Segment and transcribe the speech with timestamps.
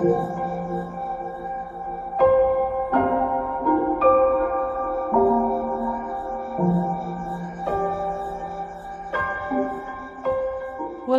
[0.00, 0.14] Well,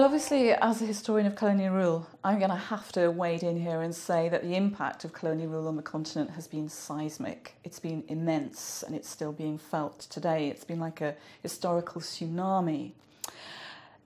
[0.04, 3.84] obviously, as a historian of colonial rule, I'm going to have to wade in here
[3.84, 7.54] and say that the impact of colonial rule on the continent has been seismic.
[7.64, 10.48] It's been immense and it's still being felt today.
[10.48, 11.14] It's been like a
[11.44, 12.94] historical tsunami.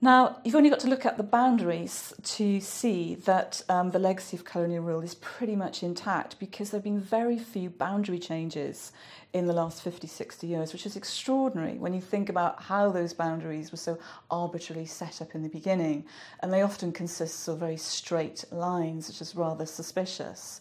[0.02, 4.36] Now, you've only got to look at the boundaries to see that um, the legacy
[4.36, 8.92] of colonial rule is pretty much intact because there have been very few boundary changes
[9.32, 13.14] in the last 50, 60 years, which is extraordinary when you think about how those
[13.14, 13.98] boundaries were so
[14.30, 16.04] arbitrarily set up in the beginning.
[16.40, 20.60] And they often consist of very straight lines, which is rather suspicious.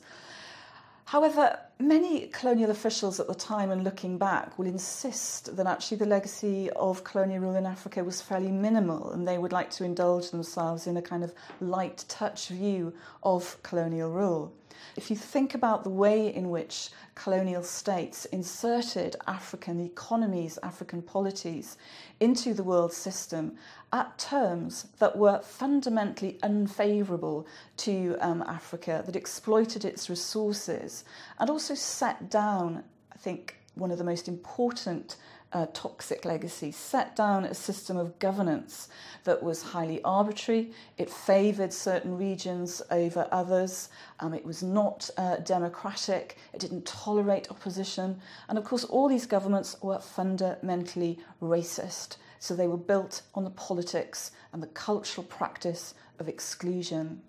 [1.03, 6.05] However, many colonial officials at the time and looking back will insist that actually the
[6.05, 10.31] legacy of colonial rule in Africa was fairly minimal and they would like to indulge
[10.31, 12.93] themselves in a kind of light touch view
[13.23, 14.53] of colonial rule.
[14.95, 21.77] If you think about the way in which colonial states inserted African economies, African polities
[22.19, 23.57] into the world system
[23.91, 31.05] at terms that were fundamentally unfavourable to um, Africa, that exploited its resources,
[31.39, 35.15] and also set down, I think, one of the most important
[35.55, 38.89] uh, toxic legacy, set down a system of governance
[39.23, 40.71] that was highly arbitrary.
[40.97, 43.87] It favoured certain regions over others.
[44.19, 46.37] Um, it was not uh, democratic.
[46.53, 48.19] It didn't tolerate opposition.
[48.49, 52.17] And of course, all these governments were fundamentally racist.
[52.39, 57.21] So they were built on the politics and the cultural practice of exclusion.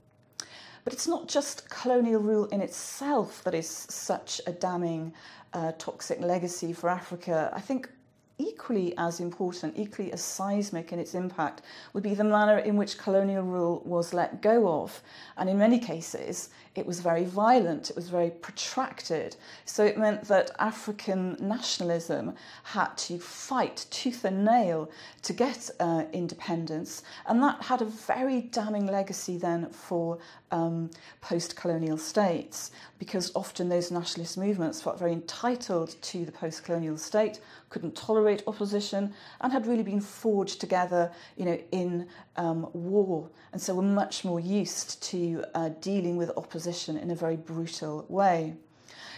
[0.87, 5.12] But it's not just colonial rule in itself that is such a damning
[5.53, 7.51] uh, toxic legacy for Africa.
[7.53, 7.91] I think
[8.39, 12.98] equally as important, equally as seismic in its impact, would be the manner in which
[12.98, 15.03] colonial rule was let go of.
[15.37, 19.37] And in many cases, it was very violent, it was very protracted.
[19.64, 24.91] So it meant that African nationalism had to fight tooth and nail
[25.23, 27.03] to get uh, independence.
[27.27, 30.18] And that had a very damning legacy then for
[30.51, 30.91] um,
[31.23, 36.98] post colonial states, because often those nationalist movements felt very entitled to the post colonial
[36.98, 37.41] state,
[37.77, 43.61] couldn't tolerate opposition, and had really been forged together you know, in um, war, and
[43.61, 48.55] so were much more used to uh, dealing with opposition in a very brutal way.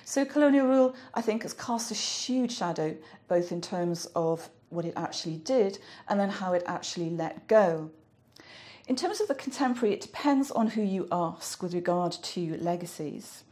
[0.05, 2.97] So, colonial rule, I think, has cast a huge shadow
[3.29, 7.93] both in terms of what it actually did and then how it actually let go.
[8.89, 13.45] In terms of the contemporary, it depends on who you ask with regard to legacies.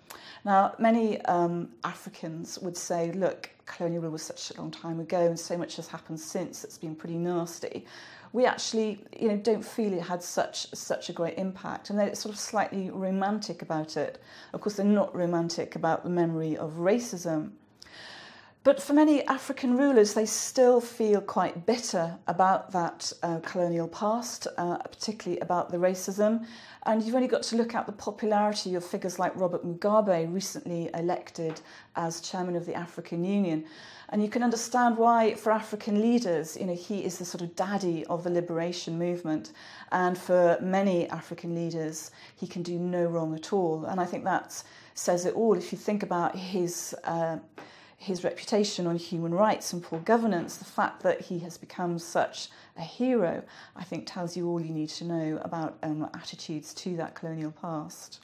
[0.46, 5.18] Now, many um, Africans would say, look, colonial rule was such a long time ago
[5.18, 7.84] and so much has happened since, it's been pretty nasty.
[8.32, 12.14] We actually, you know, don't feel it had such such a great impact, and they're
[12.14, 14.22] sort of slightly romantic about it.
[14.52, 17.50] Of course, they're not romantic about the memory of racism.
[18.66, 24.48] But for many African rulers, they still feel quite bitter about that uh, colonial past,
[24.58, 26.44] uh, particularly about the racism.
[26.84, 30.90] And you've only got to look at the popularity of figures like Robert Mugabe, recently
[30.94, 31.60] elected
[31.94, 33.66] as chairman of the African Union.
[34.08, 37.54] And you can understand why, for African leaders, you know, he is the sort of
[37.54, 39.52] daddy of the liberation movement.
[39.92, 43.84] And for many African leaders, he can do no wrong at all.
[43.84, 44.60] And I think that
[44.94, 45.56] says it all.
[45.56, 46.96] If you think about his.
[47.04, 47.38] Uh,
[47.96, 52.48] his reputation on human rights and poor governance, the fact that he has become such
[52.76, 53.42] a hero,
[53.74, 57.52] I think tells you all you need to know about um, attitudes to that colonial
[57.52, 58.20] past.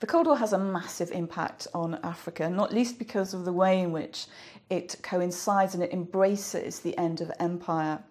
[0.00, 3.80] The Cold War has a massive impact on Africa, not least because of the way
[3.80, 4.26] in which
[4.70, 8.04] it coincides and it embraces the end of empire.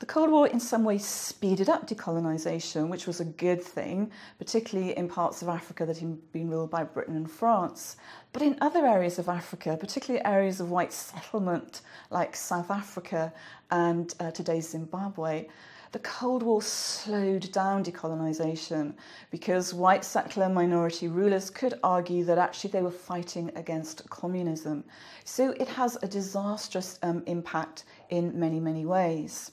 [0.00, 4.96] The Cold War, in some ways, speeded up decolonisation, which was a good thing, particularly
[4.96, 7.96] in parts of Africa that had been ruled by Britain and France.
[8.32, 13.32] But in other areas of Africa, particularly areas of white settlement like South Africa
[13.72, 15.48] and uh, today's Zimbabwe,
[15.90, 18.94] the Cold War slowed down decolonisation
[19.32, 24.84] because white settler minority rulers could argue that actually they were fighting against communism.
[25.24, 29.50] So it has a disastrous um, impact in many, many ways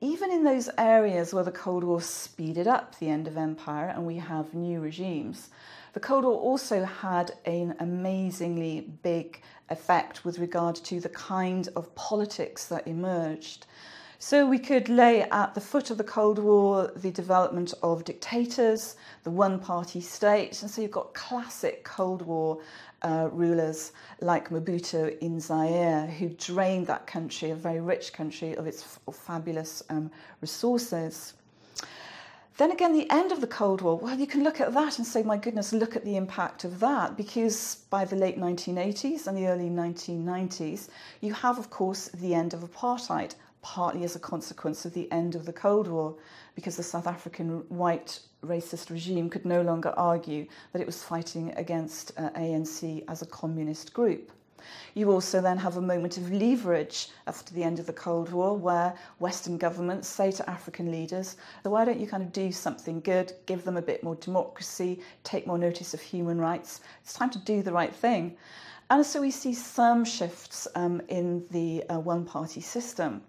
[0.00, 4.06] even in those areas where the Cold War speeded up the end of empire and
[4.06, 5.48] we have new regimes,
[5.94, 9.40] the Cold War also had an amazingly big
[9.70, 13.66] effect with regard to the kind of politics that emerged.
[14.18, 18.96] So we could lay at the foot of the Cold War the development of dictators,
[19.24, 22.58] the one party state, and so you've got classic Cold War
[23.02, 23.92] uh, rulers
[24.22, 29.14] like Mobutu in Zaire who drained that country, a very rich country, of its f-
[29.14, 30.10] fabulous um,
[30.40, 31.34] resources.
[32.56, 35.06] Then again, the end of the Cold War, well, you can look at that and
[35.06, 39.36] say, my goodness, look at the impact of that, because by the late 1980s and
[39.36, 40.88] the early 1990s,
[41.20, 45.34] you have, of course, the end of apartheid, partly as a consequence of the end
[45.34, 46.14] of the Cold War,
[46.54, 51.52] because the South African white racist regime could no longer argue that it was fighting
[51.56, 54.30] against uh, ANC as a communist group.
[54.94, 58.56] You also then have a moment of leverage after the end of the Cold War
[58.56, 63.32] where Western governments say to African leaders, why don't you kind of do something good,
[63.46, 66.80] give them a bit more democracy, take more notice of human rights?
[67.02, 68.36] It's time to do the right thing.
[68.88, 73.22] And so we see some shifts um, in the uh, one party system.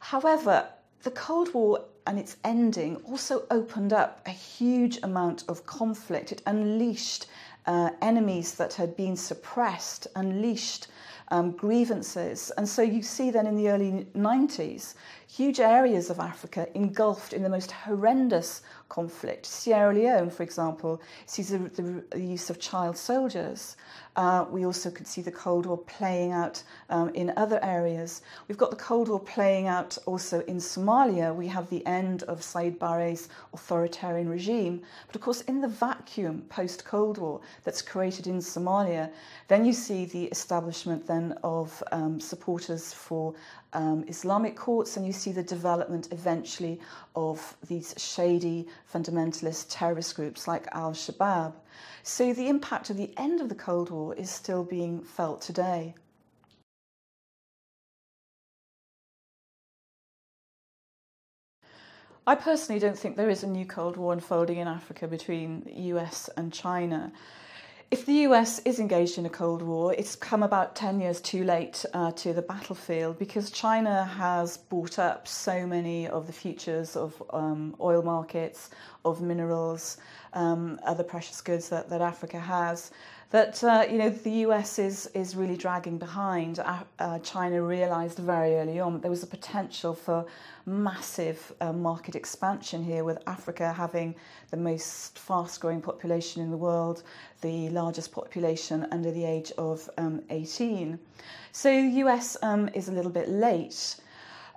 [0.00, 0.68] However,
[1.02, 6.32] the Cold War and its ending also opened up a huge amount of conflict.
[6.32, 7.26] It unleashed
[7.66, 10.86] uh, enemies that had been suppressed, unleashed
[11.28, 12.50] um, grievances.
[12.56, 14.94] And so you see then in the early 90s,
[15.26, 19.46] huge areas of Africa engulfed in the most horrendous conflict.
[19.46, 21.58] Sierra Leone, for example, sees the,
[22.10, 23.76] the, use of child soldiers.
[24.14, 28.22] Uh, we also could see the Cold War playing out um, in other areas.
[28.48, 31.34] We've got the Cold War playing out also in Somalia.
[31.34, 34.82] We have the end of Siad Barre's authoritarian regime.
[35.06, 39.10] But of course, in the vacuum post Cold War that's created in Somalia,
[39.48, 43.34] then you see the establishment then of um, supporters for
[43.76, 46.80] um, Islamic courts, and you see the development eventually
[47.14, 51.52] of these shady fundamentalist terrorist groups like Al Shabaab.
[52.02, 55.94] So the impact of the end of the Cold War is still being felt today.
[62.26, 65.74] I personally don't think there is a new Cold War unfolding in Africa between the
[65.92, 67.12] US and China.
[67.88, 71.44] If the US is engaged in a Cold War, it's come about 10 years too
[71.44, 76.96] late uh, to the battlefield because China has bought up so many of the futures
[76.96, 78.70] of um, oil markets,
[79.04, 79.98] of minerals,
[80.32, 82.90] um, other precious goods that, that Africa has
[83.36, 86.58] that uh, you know the US is is really dragging behind.
[86.58, 90.24] Uh, uh, China realised very early on that there was a potential for
[90.64, 94.14] massive uh, market expansion here, with Africa having
[94.50, 97.02] the most fast-growing population in the world,
[97.42, 100.98] the largest population under the age of um, 18.
[101.52, 103.96] So the US um, is a little bit late.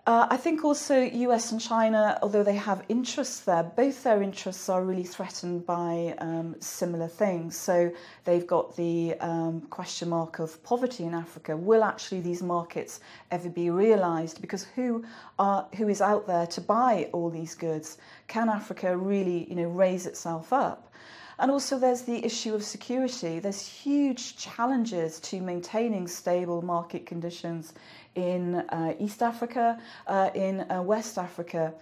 [0.10, 4.68] Uh, I think also US and China, although they have interests there, both their interests
[4.68, 7.56] are really threatened by um, similar things.
[7.56, 7.92] So
[8.26, 11.56] they've got the um, question mark of poverty in Africa.
[11.56, 14.42] Will actually these markets ever be realised?
[14.42, 15.06] Because who
[15.38, 18.00] are who is out there to buy all these goods?
[18.28, 20.92] Can Africa really, you know, raise itself up?
[21.40, 23.40] And also, there's the issue of security.
[23.40, 27.74] There's huge challenges to maintaining stable market conditions
[28.16, 31.74] in uh, East Africa, uh, in uh, West Africa.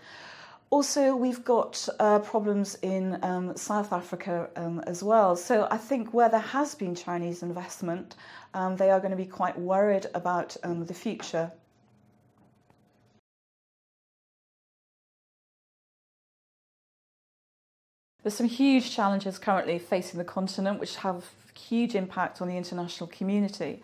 [0.70, 5.36] Also, we've got uh, problems in um, South Africa um, as well.
[5.36, 8.16] So, I think where there has been Chinese investment,
[8.54, 11.52] um, they are going to be quite worried about um, the future.
[18.28, 21.24] There's some huge challenges currently facing the continent which have
[21.58, 23.82] huge impact on the international community.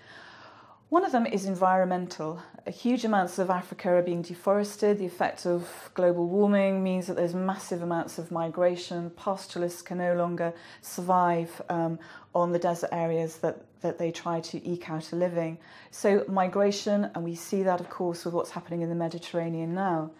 [0.89, 2.41] One of them is environmental.
[2.67, 4.99] Huge amounts of Africa are being deforested.
[4.99, 9.11] The effect of global warming means that there's massive amounts of migration.
[9.11, 11.97] Pastoralists can no longer survive um,
[12.35, 15.57] on the desert areas that, that they try to eke out a living.
[15.91, 20.11] So, migration, and we see that, of course, with what's happening in the Mediterranean now.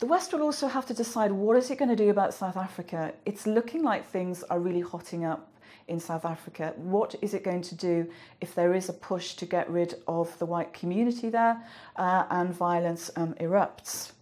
[0.00, 2.56] The West will also have to decide what is it going to do about South
[2.56, 3.12] Africa.
[3.24, 5.52] It's looking like things are really hotting up
[5.86, 6.72] in South Africa.
[6.76, 8.10] What is it going to do
[8.40, 11.62] if there is a push to get rid of the white community there
[11.96, 14.12] uh, and violence um, erupts?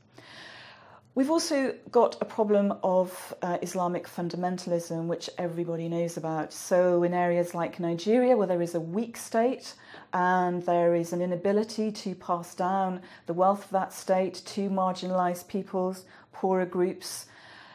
[1.14, 6.54] We've also got a problem of uh, Islamic fundamentalism, which everybody knows about.
[6.54, 9.74] So, in areas like Nigeria, where there is a weak state
[10.14, 15.48] and there is an inability to pass down the wealth of that state to marginalised
[15.48, 17.26] peoples, poorer groups,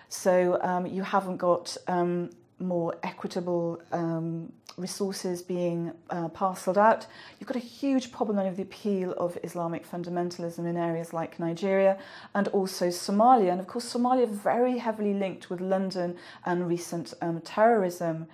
[0.09, 7.07] so um, you haven't got um, more equitable um, resources being uh, parcelled out.
[7.39, 11.97] You've got a huge problem of the appeal of Islamic fundamentalism in areas like Nigeria
[12.35, 13.51] and also Somalia.
[13.51, 18.27] And of course, Somalia very heavily linked with London and recent um, terrorism.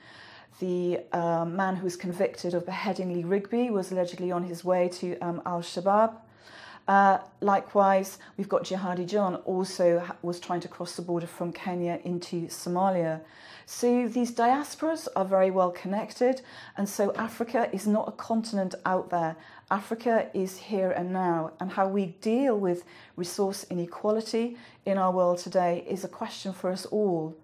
[0.60, 4.90] The uh, man who was convicted of beheading Lee Rigby was allegedly on his way
[4.90, 6.16] to um, Al Shabaab.
[6.88, 12.00] Uh, likewise, we've got Jihadi John also was trying to cross the border from Kenya
[12.04, 13.22] into Somalia.
[13.66, 16.42] So these diasporas are very well connected,
[16.76, 19.38] and so Africa is not a continent out there.
[19.72, 22.84] Africa is here and now, and how we deal with
[23.16, 27.38] resource inequality in our world today is a question for us all